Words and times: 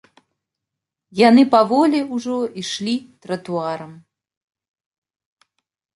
Яны 1.29 1.43
паволі 1.55 1.99
ўжо 2.15 2.35
ішлі 2.63 2.95
тратуарам. 3.27 3.93